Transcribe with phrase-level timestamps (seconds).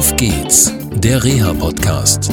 [0.00, 2.32] Auf geht's, der Reha-Podcast.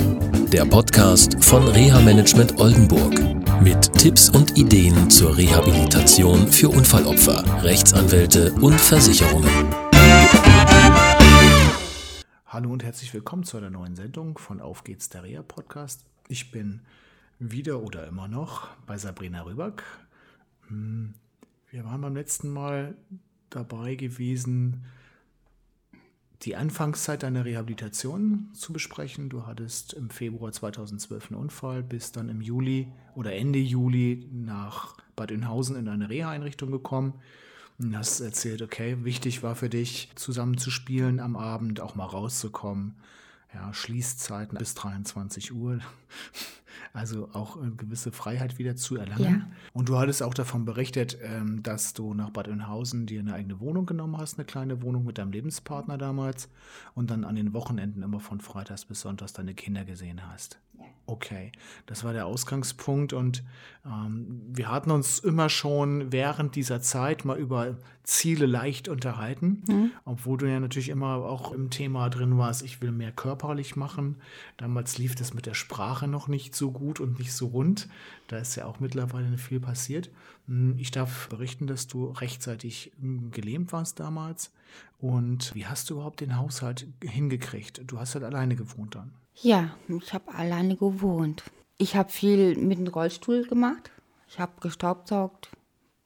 [0.53, 3.19] Der Podcast von Reha-Management Oldenburg.
[3.61, 9.52] Mit Tipps und Ideen zur Rehabilitation für Unfallopfer, Rechtsanwälte und Versicherungen.
[12.45, 16.05] Hallo und herzlich willkommen zu einer neuen Sendung von Auf geht's, der Reha-Podcast.
[16.29, 16.79] Ich bin
[17.38, 19.84] wieder oder immer noch bei Sabrina Rüback.
[20.70, 21.15] Hm,
[21.71, 22.95] wir waren beim letzten Mal
[23.49, 24.86] dabei gewesen,
[26.44, 29.30] die Anfangszeit deiner Rehabilitation zu besprechen.
[29.30, 34.95] Du hattest im Februar 2012 einen Unfall, bist dann im Juli oder Ende Juli nach
[35.16, 37.14] Bad Oeynhausen in eine Reha-Einrichtung gekommen
[37.80, 42.05] und hast erzählt, okay, wichtig war für dich, zusammen zu spielen am Abend, auch mal
[42.05, 42.95] rauszukommen.
[43.54, 45.80] Ja, Schließzeiten bis 23 Uhr.
[46.94, 49.45] Also auch eine gewisse Freiheit wieder zu erlangen.
[49.49, 49.58] Ja.
[49.73, 53.59] Und du hattest auch davon berichtet, ähm, dass du nach Bad Oeynhausen dir eine eigene
[53.59, 56.50] Wohnung genommen hast, eine kleine Wohnung mit deinem Lebenspartner damals
[56.95, 60.59] und dann an den Wochenenden immer von Freitags bis Sonntags deine Kinder gesehen hast.
[61.09, 61.53] Okay,
[61.86, 63.42] das war der Ausgangspunkt und
[63.86, 69.92] ähm, wir hatten uns immer schon während dieser Zeit mal über Ziele leicht unterhalten, mhm.
[70.03, 74.17] obwohl du ja natürlich immer auch im Thema drin warst, ich will mehr körperlich machen.
[74.58, 77.88] Damals lief das mit der Sprache noch nicht so gut und nicht so rund.
[78.28, 80.10] Da ist ja auch mittlerweile viel passiert.
[80.48, 84.52] Hm, ich darf berichten, dass du rechtzeitig hm, gelähmt warst damals.
[85.00, 87.82] Und wie hast du überhaupt den Haushalt hingekriegt?
[87.86, 89.14] Du hast halt alleine gewohnt dann.
[89.36, 91.44] Ja, ich habe alleine gewohnt.
[91.78, 93.92] Ich habe viel mit dem Rollstuhl gemacht.
[94.28, 95.50] Ich habe gestaubsaugt,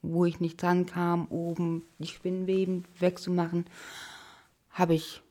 [0.02, 3.66] wo ich nicht dran kam, oben die Spinnweben wegzumachen.
[4.72, 5.22] Habe ich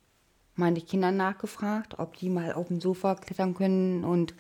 [0.57, 4.35] meine Kinder nachgefragt, ob die mal auf dem Sofa klettern können und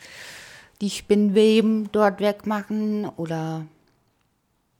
[0.80, 3.06] die Spinnweben dort wegmachen.
[3.06, 3.66] Oder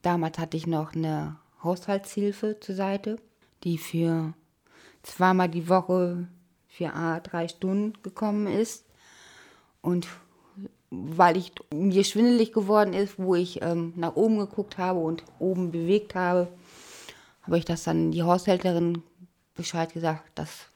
[0.03, 3.19] damals hatte ich noch eine Haushaltshilfe zur Seite,
[3.65, 4.35] die für
[5.03, 6.29] zweimal die Woche
[6.69, 8.85] für A drei Stunden gekommen ist.
[9.83, 10.07] Und
[10.91, 15.71] weil ich mir schwindelig geworden ist, wo ich ähm, nach oben geguckt habe und oben
[15.71, 16.49] bewegt habe,
[17.43, 19.03] habe ich das dann die Haushälterin
[19.55, 20.67] Bescheid gesagt, dass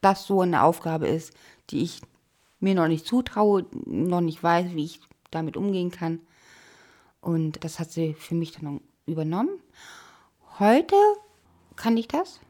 [0.00, 1.32] das so eine Aufgabe ist,
[1.70, 2.00] die ich
[2.60, 5.00] mir noch nicht zutraue, noch nicht weiß, wie ich
[5.30, 6.20] damit umgehen kann.
[7.20, 9.58] Und das hat sie für mich dann übernommen.
[10.58, 10.96] Heute
[11.76, 12.40] kann ich das.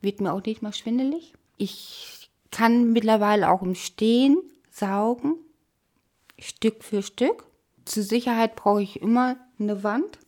[0.00, 1.34] Wird mir auch nicht mal schwindelig.
[1.56, 4.38] Ich kann mittlerweile auch im Stehen
[4.70, 5.34] saugen,
[6.38, 7.44] Stück für Stück.
[7.84, 10.18] Zur Sicherheit brauche ich immer eine Wand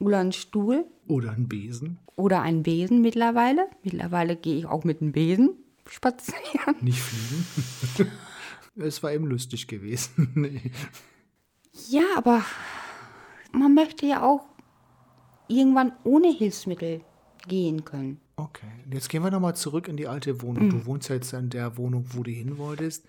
[0.00, 0.86] oder einen Stuhl.
[1.06, 1.98] Oder einen Besen.
[2.16, 3.68] Oder einen Besen mittlerweile.
[3.82, 6.76] Mittlerweile gehe ich auch mit einem Besen spazieren.
[6.80, 8.10] Nicht fliegen.
[8.76, 10.30] es war eben lustig gewesen.
[10.34, 10.70] nee.
[11.88, 12.44] Ja, aber
[13.52, 14.44] man möchte ja auch
[15.48, 17.02] irgendwann ohne Hilfsmittel
[17.46, 18.20] gehen können.
[18.36, 20.66] Okay, jetzt gehen wir nochmal zurück in die alte Wohnung.
[20.66, 20.70] Mhm.
[20.70, 23.04] Du wohnst jetzt in der Wohnung, wo du hin wolltest.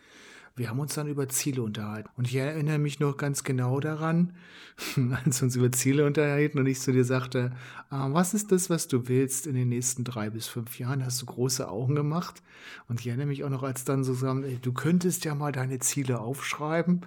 [0.57, 2.07] Wir haben uns dann über Ziele unterhalten.
[2.15, 4.31] Und ich erinnere mich noch ganz genau daran,
[5.25, 7.51] als wir uns über Ziele unterhalten und ich zu dir sagte,
[7.89, 11.03] ah, was ist das, was du willst in den nächsten drei bis fünf Jahren?
[11.03, 12.41] Hast du große Augen gemacht?
[12.87, 15.79] Und ich erinnere mich auch noch, als dann so sagen, du könntest ja mal deine
[15.79, 17.01] Ziele aufschreiben.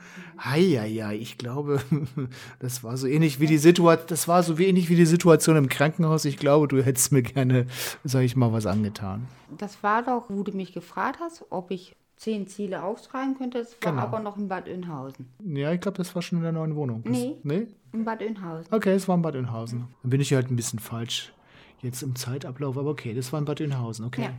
[0.54, 1.80] Ja, ja, ich glaube,
[2.58, 5.70] das war so ähnlich wie die Situation, das war so ähnlich wie die Situation im
[5.70, 6.26] Krankenhaus.
[6.26, 7.66] Ich glaube, du hättest mir gerne,
[8.04, 9.26] sag ich mal, was angetan.
[9.56, 13.58] Das war doch, wo du mich gefragt hast, ob ich zehn Ziele aufschreiben könnte.
[13.58, 14.02] Das war genau.
[14.02, 15.26] aber noch in Bad Oeynhausen.
[15.44, 17.02] Ja, ich glaube, das war schon in der neuen Wohnung.
[17.06, 17.66] Nee, nee?
[17.92, 18.72] in Bad Oeynhausen.
[18.72, 19.86] Okay, es war in Bad Oeynhausen.
[20.02, 21.32] Dann bin ich halt ein bisschen falsch
[21.80, 24.22] jetzt im Zeitablauf, aber okay, das war in Bad Oeynhausen, okay.
[24.22, 24.32] Ja.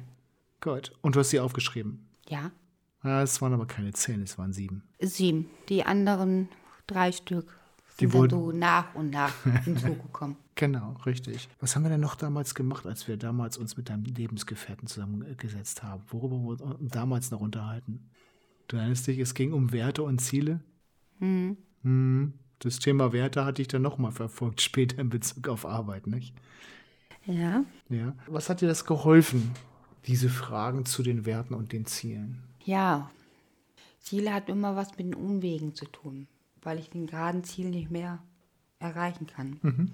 [0.62, 0.92] Gut.
[1.02, 2.06] Und du hast sie aufgeschrieben?
[2.28, 2.52] Ja.
[3.04, 4.84] Ja, es waren aber keine zehn, es waren sieben.
[5.00, 5.50] Sieben.
[5.70, 6.50] Die anderen
[6.86, 7.59] drei Stück
[8.00, 9.34] die wurden so nach und nach
[9.64, 10.38] hinzugekommen.
[10.56, 11.50] genau, richtig.
[11.60, 15.84] Was haben wir denn noch damals gemacht, als wir damals uns mit deinem Lebensgefährten zusammengesetzt
[15.84, 16.04] haben?
[16.08, 18.10] Worüber wir uns damals noch unterhalten?
[18.68, 20.62] Du erinnerst dich, es ging um Werte und Ziele.
[21.20, 21.58] Mhm.
[21.84, 22.34] Mhm.
[22.60, 26.36] Das Thema Werte hatte ich dann nochmal verfolgt, später in Bezug auf Arbeit, nicht?
[27.26, 27.64] Ja.
[27.90, 28.14] Ja.
[28.28, 29.52] Was hat dir das geholfen,
[30.06, 32.44] diese Fragen zu den Werten und den Zielen?
[32.64, 33.10] Ja,
[34.00, 36.28] Ziele hat immer was mit den Umwegen zu tun
[36.62, 38.20] weil ich den geraden Ziel nicht mehr
[38.80, 39.60] erreichen kann.
[39.62, 39.92] Mhm.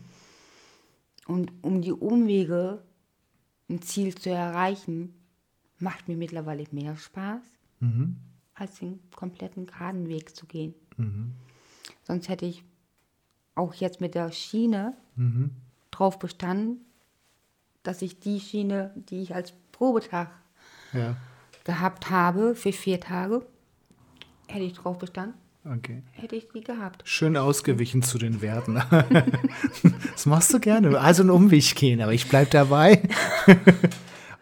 [1.27, 2.83] Und um die Umwege,
[3.69, 5.13] ein Ziel zu erreichen,
[5.79, 7.41] macht mir mittlerweile mehr Spaß,
[7.79, 8.17] mhm.
[8.53, 10.75] als den kompletten geraden Weg zu gehen.
[10.97, 11.33] Mhm.
[12.03, 12.63] Sonst hätte ich
[13.55, 15.51] auch jetzt mit der Schiene mhm.
[15.91, 16.81] drauf bestanden,
[17.83, 20.29] dass ich die Schiene, die ich als Probetag
[20.93, 21.15] ja.
[21.63, 23.45] gehabt habe für vier Tage,
[24.47, 26.03] hätte ich drauf bestanden, Okay.
[26.11, 27.01] Hätte ich die gehabt.
[27.05, 28.75] Schön ausgewichen zu den Werten.
[30.11, 30.99] das machst du gerne.
[30.99, 33.01] Also einen Umweg gehen, aber ich bleibe dabei.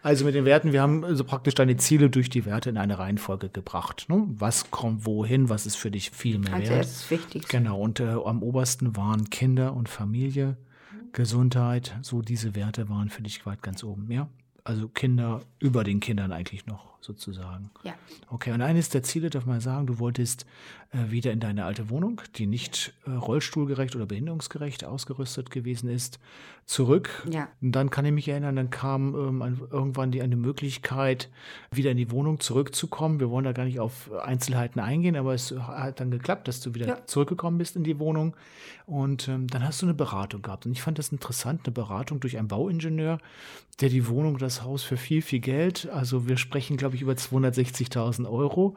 [0.04, 2.98] Also mit den Werten, wir haben also praktisch deine Ziele durch die Werte in eine
[2.98, 4.04] Reihenfolge gebracht.
[4.10, 4.22] Ne?
[4.28, 6.78] Was kommt wohin, was ist für dich viel mehr Als wert?
[6.80, 7.48] erstes wichtig.
[7.48, 10.58] Genau, und äh, am obersten waren Kinder und Familie,
[11.14, 14.28] Gesundheit, so diese Werte waren für dich weit ganz oben, ja?
[14.62, 17.70] Also Kinder über den Kindern eigentlich noch sozusagen.
[17.82, 17.94] Ja.
[18.28, 20.46] Okay, und eines der Ziele, darf man sagen, du wolltest
[20.92, 26.18] äh, wieder in deine alte Wohnung, die nicht äh, rollstuhlgerecht oder behinderungsgerecht ausgerüstet gewesen ist,
[26.66, 27.26] zurück.
[27.30, 27.48] Ja.
[27.60, 31.28] Und dann kann ich mich erinnern, dann kam ähm, ein, irgendwann die eine Möglichkeit,
[31.70, 33.20] wieder in die Wohnung zurückzukommen.
[33.20, 36.74] Wir wollen da gar nicht auf Einzelheiten eingehen, aber es hat dann geklappt, dass du
[36.74, 37.06] wieder Ja.
[37.06, 38.34] zurückgekommen bist in die Wohnung.
[38.86, 40.64] Und ähm, dann hast du eine Beratung gehabt.
[40.64, 43.18] Und ich fand das interessant, eine Beratung durch einen Bauingenieur,
[43.80, 47.12] der die Wohnung, das Haus für viel, viel Geld, also wir sprechen, glaube ich, über
[47.12, 48.76] 260.000 Euro,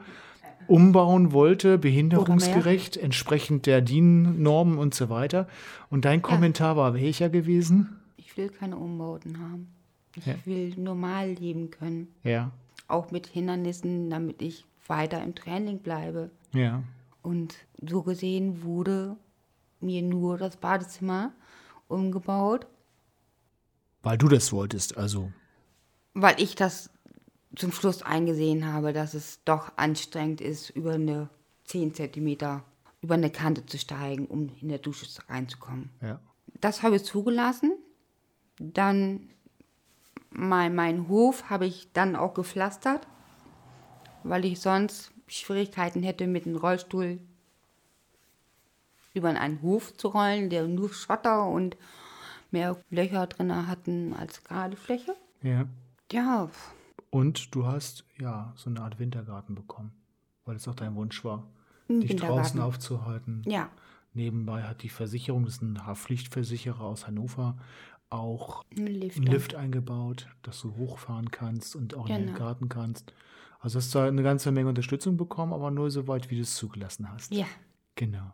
[0.67, 5.47] umbauen wollte, behinderungsgerecht, entsprechend der DIN-Normen und so weiter.
[5.89, 7.99] Und dein Kommentar war welcher gewesen?
[8.17, 9.67] Ich will keine Umbauten haben.
[10.15, 10.35] Ich Ja.
[10.45, 12.07] will normal leben können.
[12.23, 12.51] Ja,
[12.89, 16.31] Auch mit Hindernissen, damit ich weiter im Training bleibe.
[16.53, 16.81] ja,
[17.21, 17.55] Und
[17.85, 19.17] so gesehen wurde
[19.81, 21.31] mir nur das Badezimmer
[21.89, 22.65] umgebaut,
[24.03, 25.31] weil du das wolltest, also.
[26.13, 26.89] weil ich das
[27.57, 31.29] zum Schluss eingesehen habe, dass es doch anstrengend ist, über eine
[31.65, 32.63] 10 Zentimeter
[33.01, 35.89] über eine Kante zu steigen, um in der Dusche reinzukommen.
[36.01, 36.19] Ja.
[36.59, 37.73] Das habe ich zugelassen.
[38.59, 39.29] Dann
[40.29, 43.07] mein, mein Hof habe ich dann auch gepflastert,
[44.23, 47.19] weil ich sonst Schwierigkeiten hätte, mit dem Rollstuhl
[49.13, 51.77] über einen Hof zu rollen, der nur Schotter und
[52.51, 55.15] mehr Löcher drin hatten als gerade Fläche.
[55.41, 55.65] Ja.
[56.11, 56.49] Ja,
[57.17, 59.91] Und du hast, ja, so eine Art Wintergarten bekommen,
[60.45, 61.49] weil es auch dein Wunsch war,
[61.89, 63.41] Ein dich draußen aufzuhalten.
[63.45, 63.69] ja,
[64.13, 67.57] Nebenbei hat die Versicherung, das ist ein Haftpflichtversicherer aus Hannover,
[68.09, 69.17] auch ein Lift.
[69.17, 72.37] einen Lift eingebaut, dass du hochfahren kannst und auch in den Genau.
[72.37, 73.13] Garten kannst.
[73.59, 76.55] Also hast du eine ganze Menge Unterstützung bekommen, aber nur so weit, wie du es
[76.55, 77.33] zugelassen hast.
[77.33, 77.45] Ja,
[77.95, 78.31] Genau.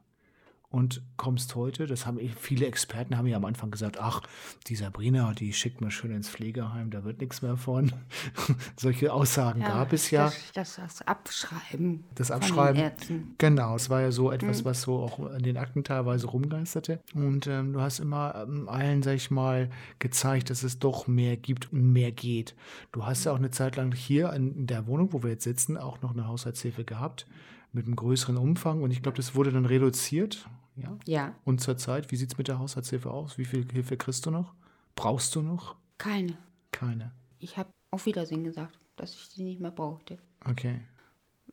[0.74, 4.22] Und kommst heute, das haben eh- viele Experten haben ja am Anfang gesagt, ach,
[4.66, 7.92] die Sabrina, die schickt mal schön ins Pflegeheim, da wird nichts mehr von.
[8.76, 10.26] Solche Aussagen ja gab es ja.
[10.26, 12.06] Das, das, das Abschreiben.
[12.16, 13.36] Das Von Abschreiben.
[13.38, 17.02] Genau, es war ja so etwas, was so auch in den Akten teilweise rumgeisterte.
[17.14, 21.38] Und ähm, du hast immer ähm, allen, sag ich mal, gezeigt, dass es doch mehr
[21.38, 22.56] gibt und mehr geht.
[22.92, 25.44] Du hast ja auch eine Zeit lang hier in, in der Wohnung, wo wir jetzt
[25.44, 27.28] sitzen, auch noch eine Haushaltshilfe gehabt
[27.74, 28.82] mit einem größeren Umfang.
[28.82, 30.48] Und ich glaube, das wurde dann reduziert.
[30.76, 30.98] Ja.
[31.06, 33.38] Ja, Und zurzeit, wie sieht es mit der Haushaltshilfe aus?
[33.38, 34.54] Wie viel Hilfe kriegst du noch?
[34.96, 35.76] Brauchst du noch?
[35.98, 36.38] keine.
[36.72, 37.12] Keine.
[37.40, 40.18] Ich habe auf Wiedersehen gesagt, dass ich die nicht mehr brauchte.
[40.46, 40.82] Okay.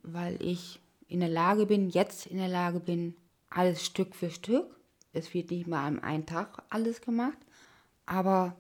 [0.03, 3.15] weil ich in der Lage bin, jetzt in der Lage bin,
[3.51, 4.81] alles Stück für Stück.
[5.13, 7.37] Es wird nicht mal an einem Tag alles gemacht,
[8.07, 8.57] aber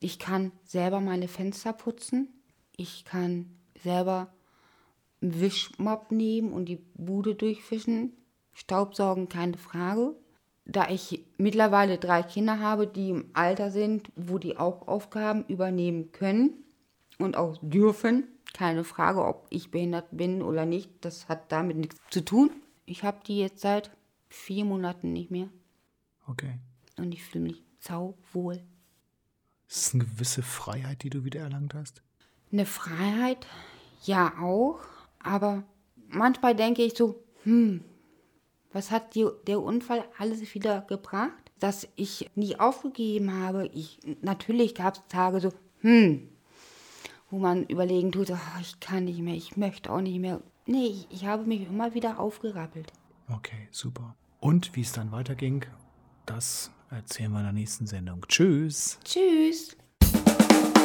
[0.00, 2.28] ich kann selber meine Fenster putzen.
[2.76, 3.50] Ich kann
[3.82, 4.32] selber
[5.20, 8.12] einen Wischmopp nehmen und die Bude durchfischen.
[8.54, 10.14] Staubsaugen, keine Frage.
[10.64, 16.12] Da ich mittlerweile drei Kinder habe, die im Alter sind, wo die auch Aufgaben übernehmen
[16.12, 16.52] können
[17.18, 18.28] und auch dürfen.
[18.54, 20.90] Keine Frage, ob ich behindert bin oder nicht.
[21.00, 22.50] Das hat damit nichts zu tun.
[22.86, 23.90] Ich habe die jetzt seit
[24.28, 25.48] vier Monaten nicht mehr
[26.28, 26.58] Okay.
[26.96, 28.62] und ich fühle mich sauwohl.
[29.68, 32.02] Ist es eine gewisse Freiheit, die du wieder erlangt hast?
[32.52, 33.46] Eine Freiheit,
[34.04, 34.80] ja auch,
[35.18, 35.64] aber
[36.08, 37.82] manchmal denke ich so, hm,
[38.72, 41.32] was hat die, der Unfall alles wieder gebracht?
[41.58, 43.66] Dass ich nie aufgegeben habe.
[43.68, 46.28] Ich, natürlich gab es Tage so, hm,
[47.30, 50.40] wo man überlegen tut, oh, ich kann nicht mehr, ich möchte auch nicht mehr.
[50.66, 52.92] Nee, ich, ich habe mich immer wieder aufgerappelt.
[53.30, 54.16] Okay, super.
[54.40, 55.64] Und wie es dann weiterging,
[56.26, 58.24] das erzählen wir in der nächsten Sendung.
[58.28, 58.98] Tschüss.
[59.04, 59.76] Tschüss.